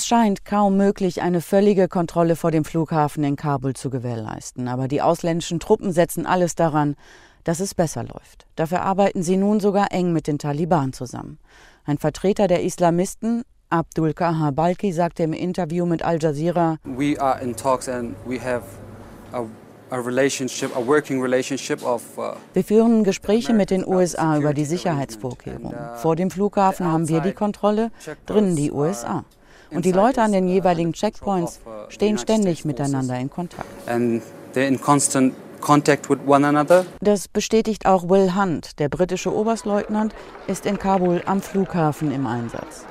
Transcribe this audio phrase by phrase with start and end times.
[0.00, 4.66] Es scheint kaum möglich, eine völlige Kontrolle vor dem Flughafen in Kabul zu gewährleisten.
[4.66, 6.96] Aber die ausländischen Truppen setzen alles daran,
[7.44, 8.46] dass es besser läuft.
[8.56, 11.38] Dafür arbeiten sie nun sogar eng mit den Taliban zusammen.
[11.84, 17.38] Ein Vertreter der Islamisten, Abdul Kahar Balki, sagte im Interview mit Al Jazeera: We are
[17.42, 18.64] in talks and we have
[19.34, 19.44] a
[19.92, 19.96] Uh,
[22.54, 25.74] wir führen Gespräche mit den USA über die Sicherheitsvorkehrungen.
[25.74, 27.90] Uh, Vor dem Flughafen haben wir die Kontrolle,
[28.24, 29.24] drinnen die USA.
[29.70, 33.68] Und die Leute an den jeweiligen Checkpoints stehen ständig miteinander in Kontakt.
[37.00, 38.78] Das bestätigt auch Will Hunt.
[38.78, 40.14] Der britische Oberstleutnant
[40.46, 42.86] ist in Kabul am Flughafen im Einsatz.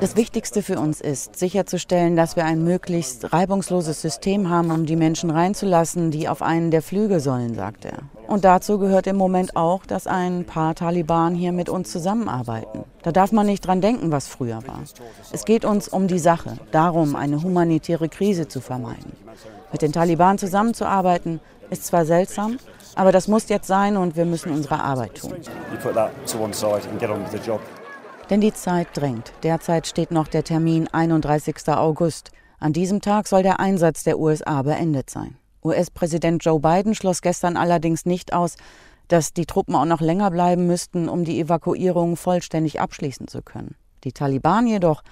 [0.00, 4.96] Das Wichtigste für uns ist, sicherzustellen, dass wir ein möglichst reibungsloses System haben, um die
[4.96, 7.98] Menschen reinzulassen, die auf einen der Flüge sollen, sagt er.
[8.26, 12.84] Und dazu gehört im Moment auch, dass ein paar Taliban hier mit uns zusammenarbeiten.
[13.02, 14.80] Da darf man nicht dran denken, was früher war.
[15.32, 19.12] Es geht uns um die Sache, darum, eine humanitäre Krise zu vermeiden.
[19.70, 22.58] Mit den Taliban zusammenzuarbeiten, ist zwar seltsam,
[22.94, 25.34] aber das muss jetzt sein und wir müssen unsere Arbeit tun.
[28.30, 29.32] Denn die Zeit drängt.
[29.42, 31.56] Derzeit steht noch der Termin 31.
[31.68, 32.32] August.
[32.58, 35.36] An diesem Tag soll der Einsatz der USA beendet sein.
[35.66, 38.56] US-Präsident Joe Biden schloss gestern allerdings nicht aus,
[39.08, 43.74] dass die Truppen auch noch länger bleiben müssten, um die Evakuierung vollständig abschließen zu können.
[44.04, 45.02] Die Taliban jedoch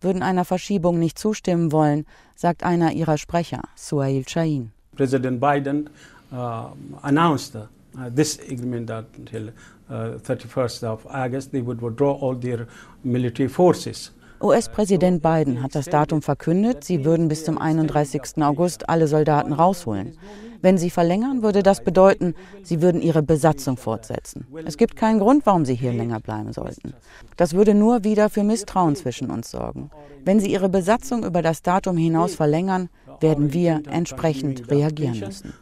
[0.00, 4.72] würden einer Verschiebung nicht zustimmen wollen, sagt einer ihrer Sprecher, Suhail Shahin.
[4.96, 5.88] President Biden
[6.32, 6.66] uh,
[7.02, 7.66] announced uh,
[8.14, 9.52] this agreement that until
[9.88, 12.66] uh, 31st of August they would withdraw all their
[13.02, 14.12] military forces.
[14.42, 18.42] US-Präsident Biden hat das Datum verkündet, sie würden bis zum 31.
[18.42, 20.16] August alle Soldaten rausholen.
[20.60, 24.46] Wenn sie verlängern, würde das bedeuten, sie würden ihre Besatzung fortsetzen.
[24.64, 26.94] Es gibt keinen Grund, warum sie hier länger bleiben sollten.
[27.36, 29.90] Das würde nur wieder für Misstrauen zwischen uns sorgen.
[30.24, 32.88] Wenn sie ihre Besatzung über das Datum hinaus verlängern,
[33.22, 35.54] werden wir entsprechend reagieren müssen.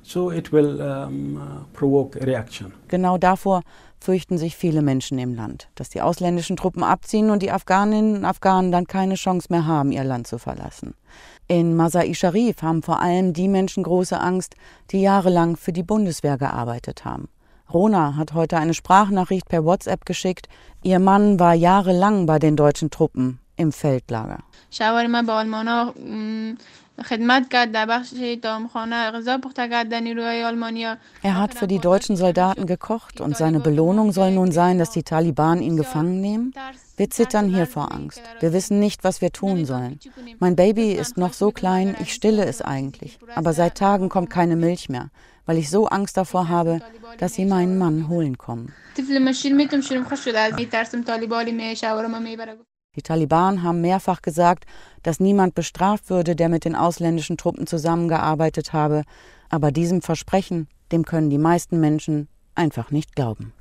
[2.88, 3.62] Genau davor
[4.00, 8.24] fürchten sich viele Menschen im Land, dass die ausländischen Truppen abziehen und die Afghaninnen und
[8.24, 10.94] Afghanen dann keine Chance mehr haben, ihr Land zu verlassen.
[11.48, 14.54] In Masai Sharif haben vor allem die Menschen große Angst,
[14.90, 17.28] die jahrelang für die Bundeswehr gearbeitet haben.
[17.72, 20.48] Rona hat heute eine Sprachnachricht per WhatsApp geschickt.
[20.82, 24.38] Ihr Mann war jahrelang bei den deutschen Truppen im Feldlager.
[31.22, 35.02] Er hat für die deutschen Soldaten gekocht und seine Belohnung soll nun sein, dass die
[35.02, 36.52] Taliban ihn gefangen nehmen?
[36.96, 38.20] Wir zittern hier vor Angst.
[38.40, 39.98] Wir wissen nicht, was wir tun sollen.
[40.38, 43.18] Mein Baby ist noch so klein, ich stille es eigentlich.
[43.34, 45.08] Aber seit Tagen kommt keine Milch mehr,
[45.46, 46.80] weil ich so Angst davor habe,
[47.18, 48.74] dass sie meinen Mann holen kommen.
[52.96, 54.64] Die Taliban haben mehrfach gesagt,
[55.04, 59.04] dass niemand bestraft würde, der mit den ausländischen Truppen zusammengearbeitet habe,
[59.48, 63.52] aber diesem Versprechen, dem können die meisten Menschen einfach nicht glauben.